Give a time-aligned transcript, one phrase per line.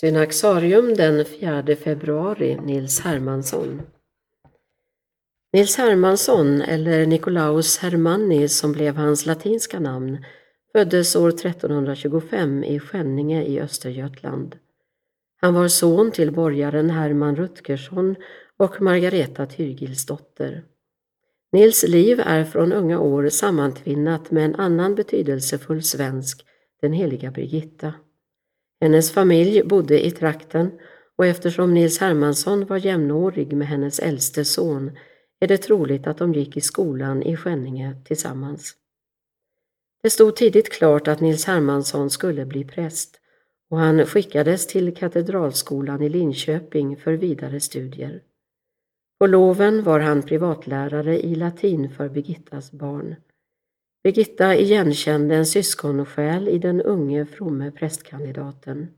[0.00, 3.82] Synaxarium den 4 februari Nils Hermansson
[5.52, 10.24] Nils Hermansson, eller Nicolaus Hermanni som blev hans latinska namn,
[10.72, 14.56] föddes år 1325 i Skänninge i Östergötland.
[15.40, 18.16] Han var son till borgaren Herman Rutgersson
[18.56, 20.64] och Margareta Tyrgilsdotter.
[21.52, 26.44] Nils liv är från unga år sammantvinnat med en annan betydelsefull svensk,
[26.80, 27.94] den heliga Birgitta.
[28.80, 30.70] Hennes familj bodde i trakten
[31.16, 34.90] och eftersom Nils Hermansson var jämnårig med hennes äldste son
[35.40, 38.76] är det troligt att de gick i skolan i Skänninge tillsammans.
[40.02, 43.20] Det stod tidigt klart att Nils Hermansson skulle bli präst
[43.70, 48.22] och han skickades till Katedralskolan i Linköping för vidare studier.
[49.18, 53.16] På loven var han privatlärare i latin för Birgittas barn.
[54.08, 58.88] Birgitta igenkände en syskonsjäl i den unge fromme prästkandidaten.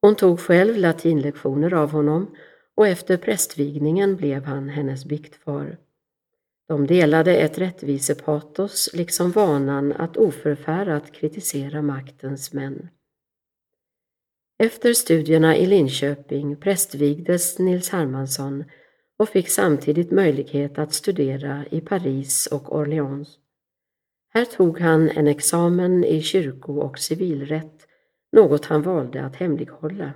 [0.00, 2.36] Hon tog själv latinlektioner av honom
[2.74, 5.78] och efter prästvigningen blev han hennes biktfar.
[6.68, 12.88] De delade ett rättvisepatos liksom vanan att oförfärat kritisera maktens män.
[14.58, 18.64] Efter studierna i Linköping prästvigdes Nils Hermansson
[19.18, 23.38] och fick samtidigt möjlighet att studera i Paris och Orléans.
[24.38, 27.86] Här tog han en examen i kyrko och civilrätt,
[28.32, 30.12] något han valde att hemlighålla.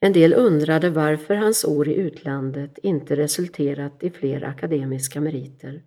[0.00, 5.82] En del undrade varför hans år i utlandet inte resulterat i fler akademiska meriter.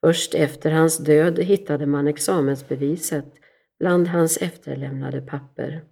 [0.00, 3.32] Först efter hans död hittade man examensbeviset
[3.78, 5.84] bland hans efterlämnade papper.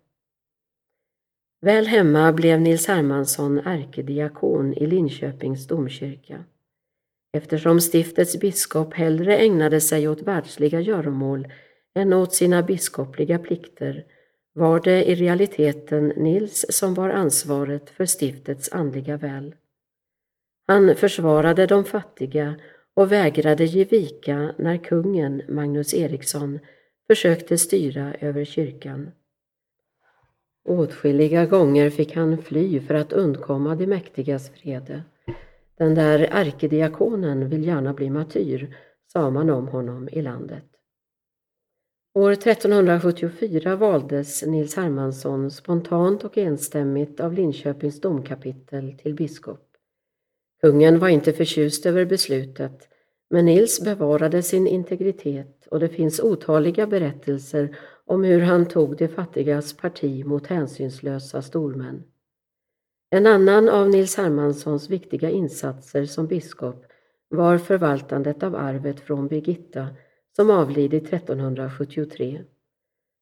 [1.60, 6.44] Väl hemma blev Nils Hermansson ärkediakon i Linköpings domkyrka.
[7.32, 11.48] Eftersom stiftets biskop hellre ägnade sig åt världsliga göromål
[11.94, 14.04] än åt sina biskopliga plikter
[14.52, 19.54] var det i realiteten Nils som var ansvaret för stiftets andliga väl.
[20.66, 22.54] Han försvarade de fattiga
[22.94, 26.58] och vägrade ge vika när kungen, Magnus Eriksson,
[27.06, 29.10] försökte styra över kyrkan.
[30.64, 35.02] Åtskilliga gånger fick han fly för att undkomma de mäktigas vrede.
[35.78, 38.76] Den där ärkediakonen vill gärna bli martyr,
[39.12, 40.64] sa man om honom i landet.
[42.14, 49.66] År 1374 valdes Nils Hermansson spontant och enstämmigt av Linköpings domkapitel till biskop.
[50.60, 52.88] Kungen var inte förtjust över beslutet,
[53.30, 59.08] men Nils bevarade sin integritet och det finns otaliga berättelser om hur han tog de
[59.08, 62.02] fattigas parti mot hänsynslösa stormän.
[63.16, 66.86] En annan av Nils Hermanssons viktiga insatser som biskop
[67.28, 69.88] var förvaltandet av arvet från Birgitta
[70.36, 72.44] som avlidit 1373.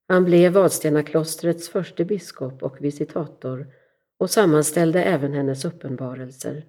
[0.08, 3.66] Han blev Vadstena-klostrets förste biskop och visitator
[4.18, 6.66] och sammanställde även hennes uppenbarelser.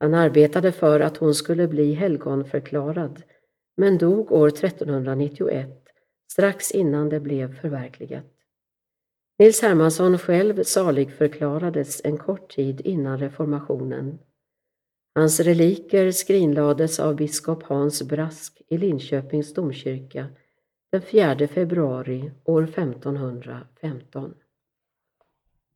[0.00, 3.22] Han arbetade för att hon skulle bli helgonförklarad
[3.76, 5.84] men dog år 1391
[6.32, 8.35] strax innan det blev förverkligat.
[9.38, 14.18] Nils Hermansson själv saligförklarades en kort tid innan reformationen.
[15.14, 20.26] Hans reliker skrinlades av biskop Hans Brask i Linköpings domkyrka
[20.92, 24.34] den 4 februari år 1515.